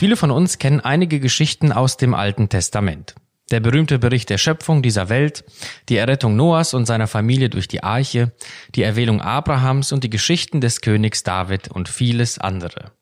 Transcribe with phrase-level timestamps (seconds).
[0.00, 3.14] Viele von uns kennen einige Geschichten aus dem Alten Testament.
[3.50, 5.44] Der berühmte Bericht der Schöpfung dieser Welt,
[5.90, 8.32] die Errettung Noahs und seiner Familie durch die Arche,
[8.74, 12.92] die Erwählung Abrahams und die Geschichten des Königs David und vieles andere.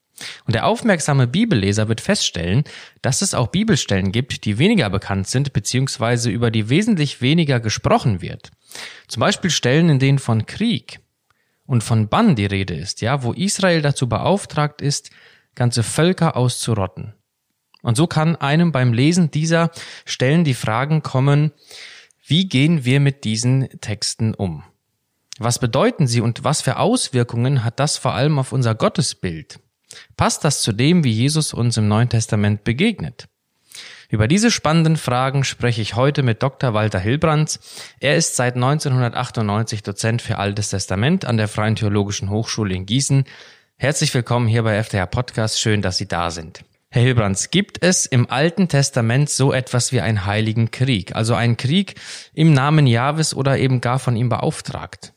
[0.44, 2.64] Und der aufmerksame Bibelleser wird feststellen,
[3.00, 6.30] dass es auch Bibelstellen gibt, die weniger bekannt sind bzw.
[6.30, 8.50] über die wesentlich weniger gesprochen wird.
[9.06, 11.00] Zum Beispiel Stellen, in denen von Krieg
[11.66, 15.10] und von Bann die Rede ist, ja, wo Israel dazu beauftragt ist,
[15.54, 17.14] ganze Völker auszurotten.
[17.82, 19.70] Und so kann einem beim Lesen dieser
[20.04, 21.52] Stellen die Fragen kommen,
[22.26, 24.64] wie gehen wir mit diesen Texten um?
[25.38, 29.60] Was bedeuten sie und was für Auswirkungen hat das vor allem auf unser Gottesbild?
[30.16, 33.28] Passt das zu dem, wie Jesus uns im Neuen Testament begegnet?
[34.10, 36.72] Über diese spannenden Fragen spreche ich heute mit Dr.
[36.72, 37.60] Walter Hilbrands.
[38.00, 43.24] Er ist seit 1998 Dozent für Altes Testament an der Freien Theologischen Hochschule in Gießen.
[43.76, 45.60] Herzlich willkommen hier bei FTH Podcast.
[45.60, 46.65] Schön, dass Sie da sind.
[46.88, 51.15] Herr Hilbrands, gibt es im Alten Testament so etwas wie einen heiligen Krieg?
[51.15, 51.96] Also einen Krieg
[52.32, 55.12] im Namen Jahwes oder eben gar von ihm beauftragt?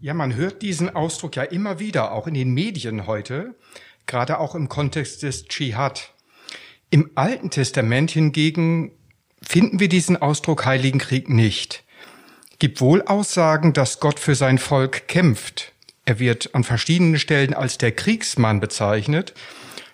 [0.00, 3.56] Ja, man hört diesen Ausdruck ja immer wieder, auch in den Medien heute,
[4.06, 6.14] gerade auch im Kontext des Dschihad.
[6.90, 8.90] Im Alten Testament hingegen
[9.42, 11.84] finden wir diesen Ausdruck Heiligen Krieg nicht.
[12.58, 15.72] Gibt wohl Aussagen, dass Gott für sein Volk kämpft,
[16.10, 19.32] er wird an verschiedenen Stellen als der Kriegsmann bezeichnet,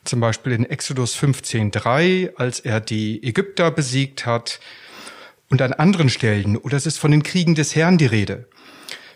[0.05, 4.59] zum Beispiel in Exodus 15.3, als er die Ägypter besiegt hat,
[5.51, 8.49] und an anderen Stellen, oder es ist von den Kriegen des Herrn die Rede.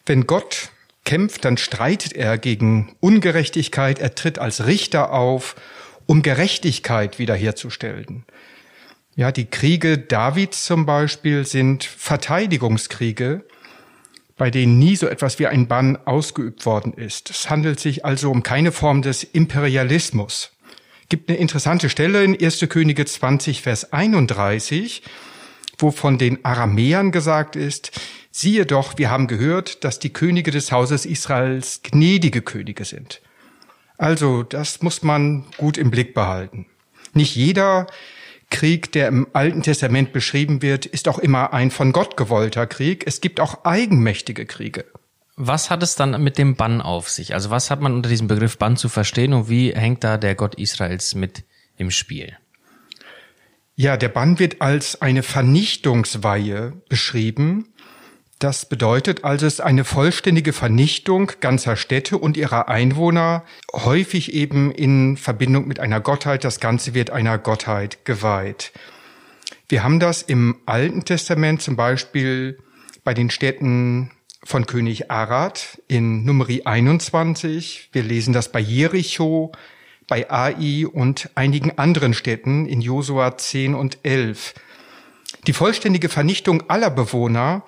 [0.05, 0.69] Wenn Gott
[1.05, 5.57] kämpft, dann streitet er gegen Ungerechtigkeit, er tritt als Richter auf,
[6.11, 8.25] um Gerechtigkeit wiederherzustellen.
[9.15, 13.45] Ja, die Kriege Davids zum Beispiel sind Verteidigungskriege,
[14.37, 17.31] bei denen nie so etwas wie ein Bann ausgeübt worden ist.
[17.31, 20.51] Es handelt sich also um keine Form des Imperialismus.
[21.09, 22.67] Gibt eine interessante Stelle in 1.
[22.69, 25.05] Könige 20, Vers 31,
[25.79, 27.93] wo von den Aramäern gesagt ist,
[28.33, 33.21] siehe doch, wir haben gehört, dass die Könige des Hauses Israels gnädige Könige sind.
[34.01, 36.65] Also, das muss man gut im Blick behalten.
[37.13, 37.87] Nicht jeder
[38.49, 43.05] Krieg, der im Alten Testament beschrieben wird, ist auch immer ein von Gott gewollter Krieg.
[43.07, 44.87] Es gibt auch eigenmächtige Kriege.
[45.37, 47.35] Was hat es dann mit dem Bann auf sich?
[47.35, 50.35] Also was hat man unter diesem Begriff Bann zu verstehen und wie hängt da der
[50.35, 51.45] Gott Israels mit
[51.77, 52.39] im Spiel?
[53.75, 57.70] Ja, der Bann wird als eine Vernichtungsweihe beschrieben,
[58.41, 64.73] das bedeutet also, es ist eine vollständige Vernichtung ganzer Städte und ihrer Einwohner, häufig eben
[64.73, 66.43] in Verbindung mit einer Gottheit.
[66.43, 68.73] Das Ganze wird einer Gottheit geweiht.
[69.69, 72.59] Wir haben das im Alten Testament zum Beispiel
[73.05, 74.11] bei den Städten
[74.43, 77.91] von König Arad in Numeri 21.
[77.93, 79.53] Wir lesen das bei Jericho,
[80.09, 84.55] bei Ai und einigen anderen Städten in Josua 10 und 11.
[85.47, 87.65] Die vollständige Vernichtung aller Bewohner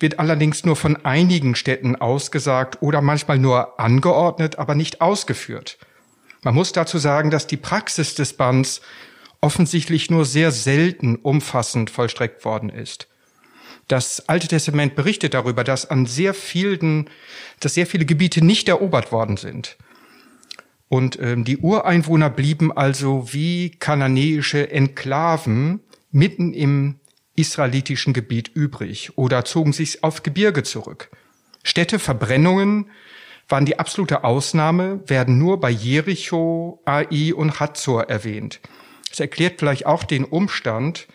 [0.00, 5.78] wird allerdings nur von einigen Städten ausgesagt oder manchmal nur angeordnet, aber nicht ausgeführt.
[6.42, 8.80] Man muss dazu sagen, dass die Praxis des Banns
[9.40, 13.08] offensichtlich nur sehr selten umfassend vollstreckt worden ist.
[13.88, 17.10] Das Alte Testament berichtet darüber, dass an sehr vielen,
[17.58, 19.76] dass sehr viele Gebiete nicht erobert worden sind.
[20.88, 25.80] Und ähm, die Ureinwohner blieben also wie kananäische Enklaven
[26.10, 26.99] mitten im
[27.40, 31.10] israelitischen Gebiet übrig oder zogen sich auf Gebirge zurück.
[31.62, 32.90] Städteverbrennungen
[33.48, 38.60] waren die absolute Ausnahme, werden nur bei Jericho, Ai und Hazor erwähnt.
[39.10, 41.08] Es erklärt vielleicht auch den Umstand,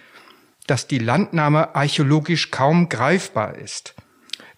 [0.67, 3.95] dass die Landnahme archäologisch kaum greifbar ist.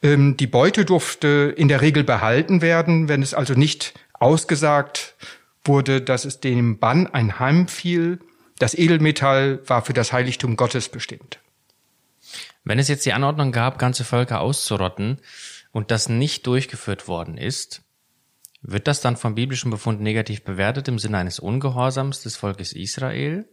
[0.01, 5.15] Ähm, die Beute durfte in der Regel behalten werden, wenn es also nicht ausgesagt
[5.63, 8.19] wurde, dass es dem Bann ein Heim fiel.
[8.57, 11.39] Das Edelmetall war für das Heiligtum Gottes bestimmt.
[12.63, 15.19] Wenn es jetzt die Anordnung gab, ganze Völker auszurotten
[15.71, 17.81] und das nicht durchgeführt worden ist,
[18.61, 23.47] wird das dann vom biblischen Befund negativ bewertet im Sinne eines Ungehorsams des Volkes Israel?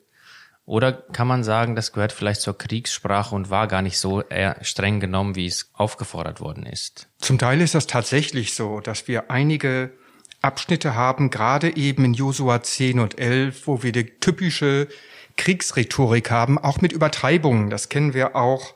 [0.67, 4.25] Oder kann man sagen, das gehört vielleicht zur Kriegssprache und war gar nicht so
[4.63, 7.09] streng genommen, wie es aufgefordert worden ist?
[7.19, 9.93] Zum Teil ist das tatsächlich so, dass wir einige
[10.41, 14.89] Abschnitte haben, gerade eben in Josua 10 und 11, wo wir die typische
[15.37, 17.71] Kriegsrhetorik haben, auch mit Übertreibungen.
[17.71, 18.75] Das kennen wir auch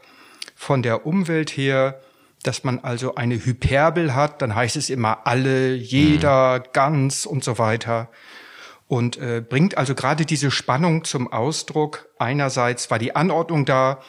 [0.55, 2.01] von der Umwelt her,
[2.43, 6.63] dass man also eine Hyperbel hat, dann heißt es immer alle, jeder, mhm.
[6.73, 8.09] ganz und so weiter.
[8.87, 12.09] Und äh, bringt also gerade diese Spannung zum Ausdruck.
[12.19, 14.01] Einerseits war die Anordnung da,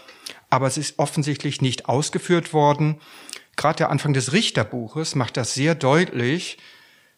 [0.49, 2.99] aber es ist offensichtlich nicht ausgeführt worden.
[3.57, 6.57] gerade der Anfang des Richterbuches macht das sehr deutlich,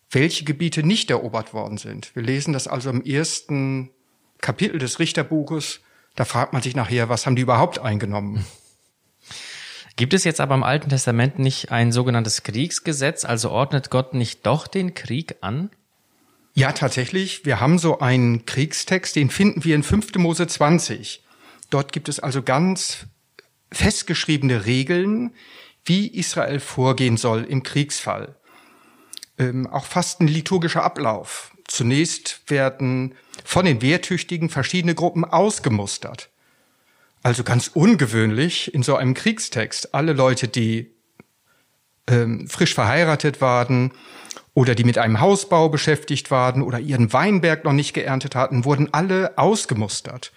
[0.09, 2.15] welche Gebiete nicht erobert worden sind.
[2.15, 3.91] Wir lesen das also im ersten
[4.41, 5.79] Kapitel des Richterbuches.
[6.15, 8.45] Da fragt man sich nachher, was haben die überhaupt eingenommen?
[9.95, 13.23] Gibt es jetzt aber im Alten Testament nicht ein sogenanntes Kriegsgesetz?
[13.23, 15.69] Also ordnet Gott nicht doch den Krieg an?
[16.53, 17.45] Ja, tatsächlich.
[17.45, 20.15] Wir haben so einen Kriegstext, den finden wir in 5.
[20.15, 21.23] Mose 20.
[21.69, 23.05] Dort gibt es also ganz
[23.71, 25.33] festgeschriebene Regeln,
[25.85, 28.35] wie Israel vorgehen soll im Kriegsfall.
[29.37, 31.51] Ähm, auch fast ein liturgischer Ablauf.
[31.71, 33.15] Zunächst werden
[33.45, 36.29] von den Wehrtüchtigen verschiedene Gruppen ausgemustert.
[37.23, 39.95] Also ganz ungewöhnlich in so einem Kriegstext.
[39.95, 40.91] Alle Leute, die
[42.07, 43.93] ähm, frisch verheiratet waren
[44.53, 48.93] oder die mit einem Hausbau beschäftigt waren oder ihren Weinberg noch nicht geerntet hatten, wurden
[48.93, 50.33] alle ausgemustert.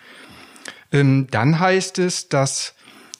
[0.92, 2.74] Ähm, dann heißt es, dass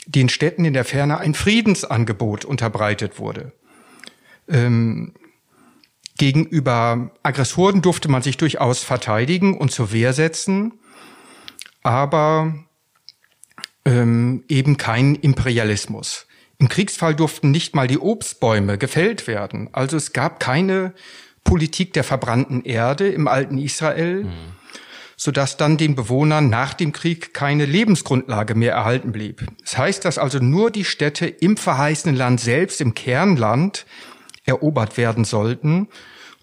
[0.06, 3.50] den Städten in der Ferne ein Friedensangebot unterbreitet wurde.
[4.48, 5.14] Ähm,
[6.24, 10.72] gegenüber Aggressoren durfte man sich durchaus verteidigen und zur Wehr setzen,
[11.82, 12.54] aber
[13.84, 16.26] ähm, eben kein Imperialismus.
[16.56, 19.68] Im Kriegsfall durften nicht mal die Obstbäume gefällt werden.
[19.72, 20.94] Also es gab keine
[21.42, 24.24] Politik der verbrannten Erde im alten Israel.
[24.24, 24.54] Mhm
[25.16, 29.46] sodass dann den Bewohnern nach dem Krieg keine Lebensgrundlage mehr erhalten blieb.
[29.62, 33.86] Das heißt, dass also nur die Städte im verheißenen Land selbst, im Kernland,
[34.44, 35.86] erobert werden sollten.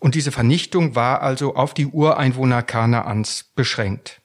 [0.02, 4.20] Und diese Vernichtung war also auf die Ureinwohner Kanaans beschränkt.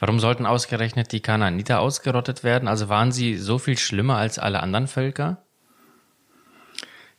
[0.00, 2.66] Warum sollten ausgerechnet die Kanaaniter ausgerottet werden?
[2.66, 5.44] Also waren sie so viel schlimmer als alle anderen Völker?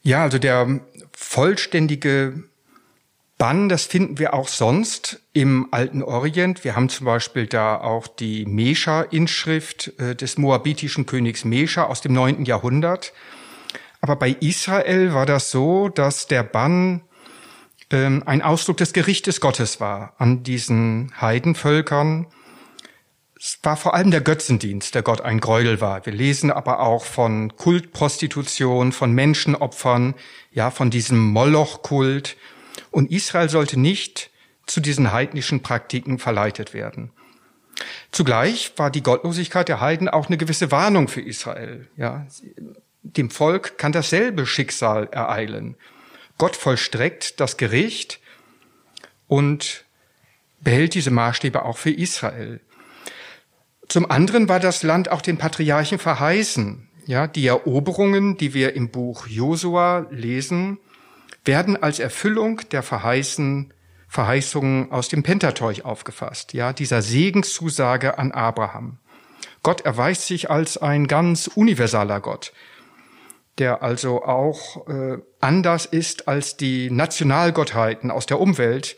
[0.02, 0.82] Ja, also der
[1.14, 2.44] vollständige
[3.38, 6.66] Bann, das finden wir auch sonst im alten Orient.
[6.66, 12.12] Wir haben zum Beispiel da auch die Mesha-Inschrift äh, des moabitischen Königs Mesha aus dem
[12.12, 13.14] neunten Jahrhundert.
[14.02, 17.00] Aber bei Israel war das so, dass der Bann
[17.90, 22.28] ein Ausdruck des Gerichtes Gottes war an diesen Heidenvölkern.
[23.38, 26.06] Es war vor allem der Götzendienst, der Gott ein Gräuel war.
[26.06, 30.16] Wir lesen aber auch von Kultprostitution, von Menschenopfern,
[30.52, 32.38] ja, von diesem Moloch-Kult
[32.92, 34.32] und Israel sollte nicht
[34.66, 37.12] zu diesen heidnischen Praktiken verleitet werden.
[38.12, 41.88] Zugleich war die Gottlosigkeit der Heiden auch eine gewisse Warnung für Israel.
[41.98, 42.26] Ja,
[43.04, 45.76] dem Volk kann dasselbe Schicksal ereilen.
[46.38, 48.20] Gott vollstreckt das Gericht
[49.28, 49.86] und
[50.62, 52.60] behält diese Maßstäbe auch für Israel.
[53.88, 56.90] Zum anderen war das Land auch den Patriarchen verheißen.
[57.06, 60.80] Ja, die Eroberungen, die wir im Buch Josua lesen,
[61.46, 63.72] werden als Erfüllung der verheißen,
[64.08, 68.98] Verheißungen aus dem Pentateuch aufgefasst, ja, dieser Segenszusage an Abraham.
[69.62, 72.54] Gott erweist sich als ein ganz universaler Gott,
[73.58, 78.96] der also auch äh, anders ist als die Nationalgottheiten aus der Umwelt,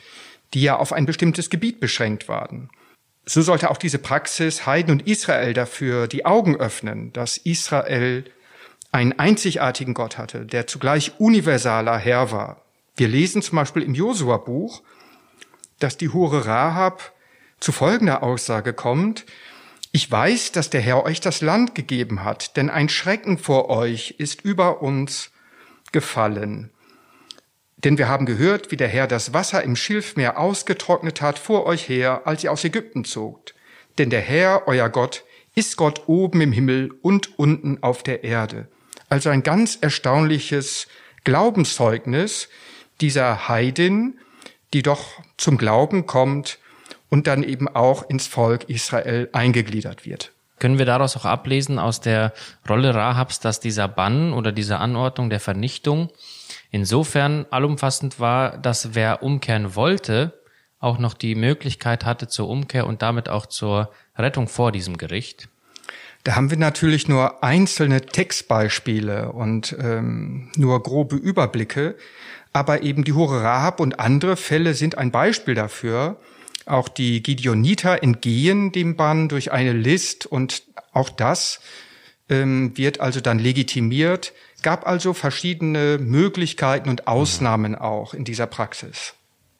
[0.53, 2.69] die ja auf ein bestimmtes Gebiet beschränkt waren.
[3.25, 8.23] So sollte auch diese Praxis Heiden und Israel dafür die Augen öffnen, dass Israel
[8.91, 12.61] einen einzigartigen Gott hatte, der zugleich universaler Herr war.
[12.95, 14.81] Wir lesen zum Beispiel im Josua-Buch,
[15.79, 17.11] dass die Hure Rahab
[17.59, 19.25] zu folgender Aussage kommt,
[19.91, 24.15] ich weiß, dass der Herr euch das Land gegeben hat, denn ein Schrecken vor euch
[24.17, 25.31] ist über uns
[25.91, 26.71] gefallen.
[27.77, 31.87] Denn wir haben gehört, wie der Herr das Wasser im Schilfmeer ausgetrocknet hat vor euch
[31.87, 33.53] her, als ihr aus Ägypten zogt.
[33.97, 35.23] Denn der Herr, euer Gott,
[35.55, 38.67] ist Gott oben im Himmel und unten auf der Erde.
[39.09, 40.87] Also ein ganz erstaunliches
[41.23, 42.49] Glaubenszeugnis
[42.99, 44.19] dieser Heidin,
[44.73, 46.59] die doch zum Glauben kommt
[47.09, 50.31] und dann eben auch ins Volk Israel eingegliedert wird.
[50.59, 52.33] Können wir daraus auch ablesen aus der
[52.67, 56.09] Rolle Rahabs, dass dieser Bann oder diese Anordnung der Vernichtung
[56.71, 60.33] insofern allumfassend war, dass wer umkehren wollte,
[60.79, 65.47] auch noch die Möglichkeit hatte zur Umkehr und damit auch zur Rettung vor diesem Gericht?
[66.23, 71.95] Da haben wir natürlich nur einzelne Textbeispiele und ähm, nur grobe Überblicke,
[72.51, 76.19] aber eben die Hure Rahab und andere Fälle sind ein Beispiel dafür.
[76.67, 81.61] Auch die Gideoniter entgehen dem Bann durch eine List und auch das
[82.29, 84.33] ähm, wird also dann legitimiert.
[84.61, 89.13] Gab also verschiedene Möglichkeiten und Ausnahmen auch in dieser Praxis.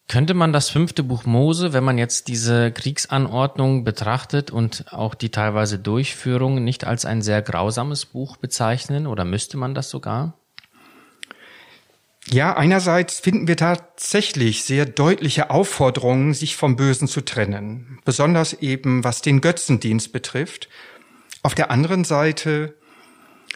[0.10, 5.30] Könnte man das fünfte Buch Mose, wenn man jetzt diese Kriegsanordnung betrachtet und auch die
[5.30, 10.34] teilweise Durchführung, nicht als ein sehr grausames Buch bezeichnen oder müsste man das sogar?
[12.30, 19.06] Ja, einerseits finden wir tatsächlich sehr deutliche Aufforderungen, sich vom Bösen zu trennen, besonders eben
[19.06, 20.68] was den Götzendienst betrifft.
[21.42, 22.76] Auf der anderen Seite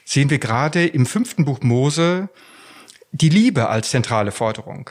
[0.06, 2.30] sehen wir gerade im fünften Buch Mose
[3.12, 4.90] die Liebe als zentrale Forderung.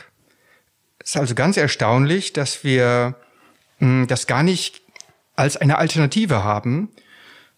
[0.99, 3.15] Es ist also ganz erstaunlich, dass wir
[3.79, 4.83] hm, das gar nicht
[5.35, 6.89] als eine Alternative haben,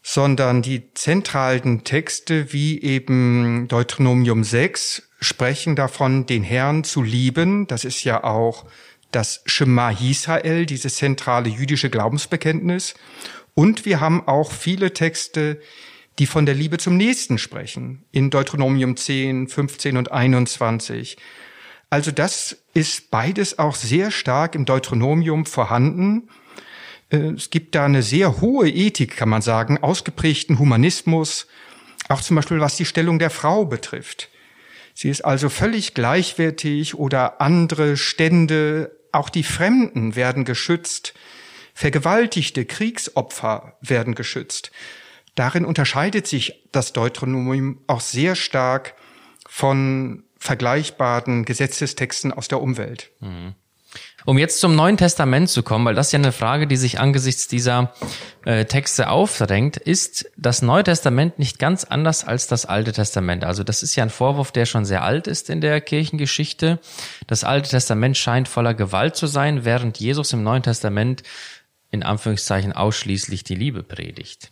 [0.03, 7.67] sondern die zentralen Texte wie eben Deuteronomium 6 sprechen davon, den Herrn zu lieben.
[7.67, 8.65] Das ist ja auch
[9.11, 12.95] das Shema Yisrael, dieses zentrale jüdische Glaubensbekenntnis.
[13.53, 15.61] Und wir haben auch viele Texte,
[16.19, 21.17] die von der Liebe zum Nächsten sprechen, in Deuteronomium 10, 15 und 21.
[21.89, 26.27] Also das ist beides auch sehr stark im Deuteronomium vorhanden.
[27.09, 31.47] Äh, es gibt da eine sehr hohe Ethik, kann man sagen, ausgeprägten Humanismus,
[32.09, 34.29] auch zum Beispiel was die Stellung der Frau betrifft.
[34.93, 41.13] Sie ist also völlig gleichwertig oder andere Stände, auch die Fremden werden geschützt,
[41.73, 44.71] Vergewaltigte, Kriegsopfer werden geschützt.
[45.35, 48.93] Darin unterscheidet sich das Deuteronomium auch sehr stark
[49.47, 53.11] von vergleichbaren Gesetzestexten aus der Umwelt.
[53.19, 53.55] Mhm.
[54.25, 57.47] Um jetzt zum Neuen Testament zu kommen, weil das ja eine Frage, die sich angesichts
[57.47, 57.93] dieser
[58.45, 63.43] äh, Texte aufdrängt, ist das Neue Testament nicht ganz anders als das Alte Testament.
[63.43, 66.79] Also das ist ja ein Vorwurf, der schon sehr alt ist in der Kirchengeschichte.
[67.27, 71.23] Das Alte Testament scheint voller Gewalt zu sein, während Jesus im Neuen Testament
[71.91, 74.51] in Anführungszeichen ausschließlich die Liebe predigt.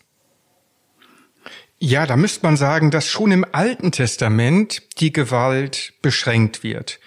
[1.79, 6.99] Ja, da müsste man sagen, dass schon im Alten Testament die Gewalt beschränkt wird.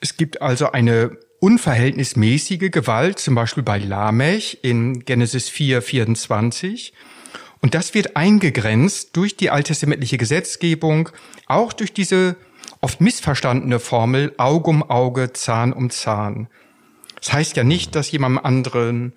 [0.00, 6.94] Es gibt also eine unverhältnismäßige Gewalt, zum Beispiel bei Lamech in Genesis 4, 24.
[7.60, 11.10] Und das wird eingegrenzt durch die alttestamentliche Gesetzgebung,
[11.44, 12.36] auch durch diese
[12.80, 16.48] oft missverstandene Formel Auge um Auge, Zahn um Zahn.
[17.16, 19.12] Das heißt ja nicht, dass jemandem anderen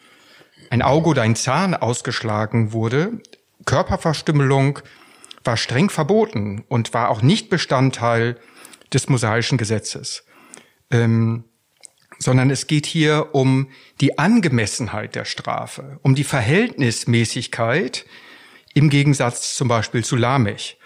[0.70, 3.22] ein Auge oder ein Zahn ausgeschlagen wurde.
[3.64, 4.80] Körperverstümmelung
[5.46, 8.38] war streng verboten und war auch nicht Bestandteil
[8.94, 10.26] des mosaischen Gesetzes.
[10.92, 11.46] Ähm,
[12.20, 13.70] sondern es geht hier um
[14.02, 18.06] die Angemessenheit der Strafe, um die Verhältnismäßigkeit
[18.74, 20.78] im Gegensatz zum Beispiel zu Lamech.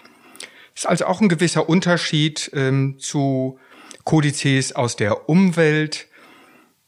[0.74, 3.58] Das ist also auch ein gewisser Unterschied ähm, zu
[4.04, 6.06] Kodizes aus der Umwelt.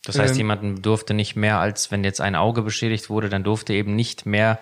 [0.05, 3.45] Das heißt, ähm, jemanden durfte nicht mehr als, wenn jetzt ein Auge beschädigt wurde, dann
[3.45, 4.61] durfte eben nicht mehr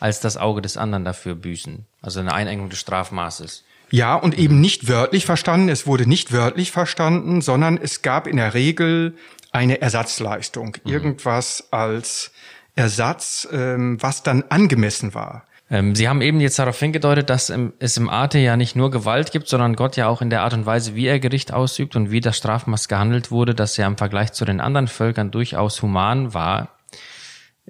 [0.00, 1.86] als das Auge des anderen dafür büßen.
[2.02, 3.64] Also eine Einengung des Strafmaßes.
[3.90, 5.68] Ja, und eben nicht wörtlich verstanden.
[5.68, 9.14] Es wurde nicht wörtlich verstanden, sondern es gab in der Regel
[9.52, 10.76] eine Ersatzleistung.
[10.84, 10.92] Mhm.
[10.92, 12.32] Irgendwas als
[12.74, 15.44] Ersatz, ähm, was dann angemessen war.
[15.70, 19.32] Ähm, Sie haben eben jetzt darauf hingedeutet, dass es im Arte ja nicht nur Gewalt
[19.32, 22.10] gibt, sondern Gott ja auch in der Art und Weise, wie er Gericht ausübt und
[22.10, 26.34] wie das Strafmaß gehandelt wurde, dass er im Vergleich zu den anderen Völkern durchaus human
[26.34, 26.76] war.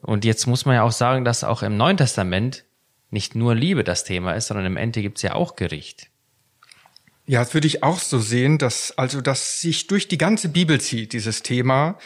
[0.00, 2.64] Und jetzt muss man ja auch sagen, dass auch im Neuen Testament
[3.14, 6.10] nicht nur Liebe das Thema ist, sondern im Ende gibt's ja auch Gericht.
[7.26, 10.78] Ja, das würde ich auch so sehen, dass also dass sich durch die ganze Bibel
[10.78, 11.96] zieht dieses Thema,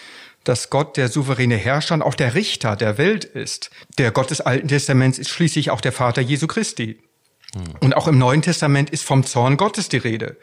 [0.44, 3.70] dass Gott der souveräne Herrscher und auch der Richter der Welt ist.
[3.98, 7.00] Der Gott des Alten Testaments ist schließlich auch der Vater Jesu Christi.
[7.54, 7.64] Hm.
[7.80, 10.36] Und auch im Neuen Testament ist vom Zorn Gottes die Rede.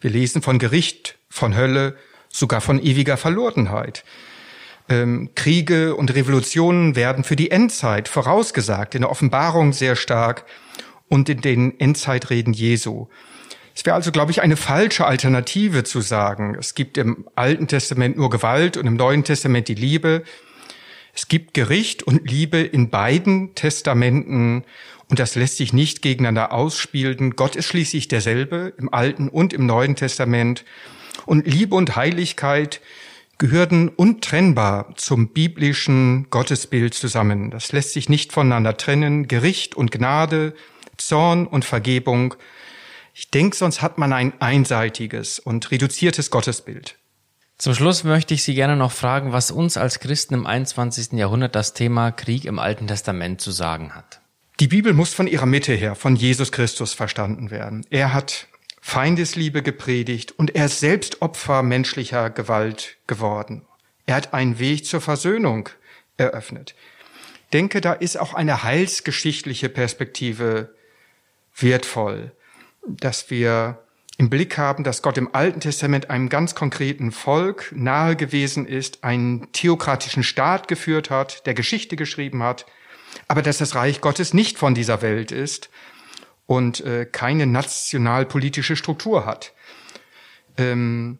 [0.00, 1.96] Wir lesen von Gericht, von Hölle,
[2.28, 4.04] sogar von ewiger Verlorenheit.
[4.88, 10.44] Ähm, Kriege und Revolutionen werden für die Endzeit vorausgesagt, in der Offenbarung sehr stark
[11.08, 13.08] und in den Endzeitreden Jesu.
[13.74, 18.16] Es wäre also, glaube ich, eine falsche Alternative zu sagen, es gibt im Alten Testament
[18.16, 20.22] nur Gewalt und im Neuen Testament die Liebe.
[21.14, 24.64] Es gibt Gericht und Liebe in beiden Testamenten
[25.08, 27.36] und das lässt sich nicht gegeneinander ausspielen.
[27.36, 30.64] Gott ist schließlich derselbe im Alten und im Neuen Testament.
[31.26, 32.80] Und Liebe und Heiligkeit
[33.38, 37.50] gehörten untrennbar zum biblischen Gottesbild zusammen.
[37.50, 39.28] Das lässt sich nicht voneinander trennen.
[39.28, 40.54] Gericht und Gnade,
[40.96, 42.34] Zorn und Vergebung.
[43.14, 46.96] Ich denke, sonst hat man ein einseitiges und reduziertes Gottesbild.
[47.58, 51.12] Zum Schluss möchte ich Sie gerne noch fragen, was uns als Christen im 21.
[51.12, 54.20] Jahrhundert das Thema Krieg im Alten Testament zu sagen hat.
[54.60, 57.86] Die Bibel muss von ihrer Mitte her, von Jesus Christus verstanden werden.
[57.90, 58.48] Er hat
[58.88, 63.66] Feindesliebe gepredigt und er ist selbst Opfer menschlicher Gewalt geworden.
[64.06, 65.68] Er hat einen Weg zur Versöhnung
[66.16, 66.76] eröffnet.
[67.52, 70.72] Denke, da ist auch eine heilsgeschichtliche Perspektive
[71.56, 72.30] wertvoll,
[72.86, 73.82] dass wir
[74.18, 79.02] im Blick haben, dass Gott im Alten Testament einem ganz konkreten Volk nahe gewesen ist,
[79.02, 82.66] einen theokratischen Staat geführt hat, der Geschichte geschrieben hat,
[83.26, 85.70] aber dass das Reich Gottes nicht von dieser Welt ist,
[86.46, 89.52] und äh, keine nationalpolitische Struktur hat.
[90.56, 91.18] Ähm,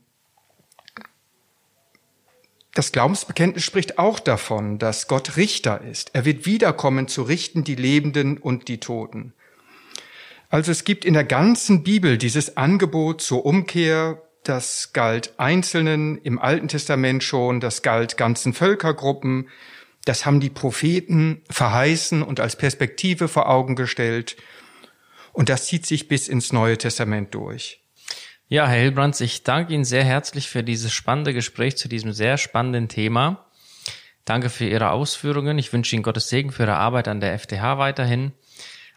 [2.75, 6.11] das Glaubensbekenntnis spricht auch davon, dass Gott Richter ist.
[6.13, 9.33] Er wird wiederkommen zu richten die Lebenden und die Toten.
[10.51, 16.39] Also es gibt in der ganzen Bibel dieses Angebot zur Umkehr, das galt Einzelnen im
[16.39, 19.49] Alten Testament schon, das galt ganzen Völkergruppen,
[20.05, 24.37] das haben die Propheten verheißen und als Perspektive vor Augen gestellt.
[25.37, 27.83] Und das zieht sich bis ins Neue Testament durch.
[28.49, 32.39] Ja, Herr Hilbrands, ich danke Ihnen sehr herzlich für dieses spannende Gespräch zu diesem sehr
[32.39, 33.45] spannenden Thema.
[34.25, 35.59] Danke für Ihre Ausführungen.
[35.59, 38.33] Ich wünsche Ihnen Gottes Segen für Ihre Arbeit an der FTH weiterhin.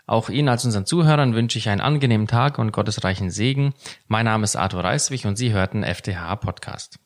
[0.07, 3.73] Auch Ihnen als unseren Zuhörern wünsche ich einen angenehmen Tag und gottesreichen Segen.
[4.07, 6.99] Mein Name ist Arthur Reiswig und Sie hörten FTH Podcast.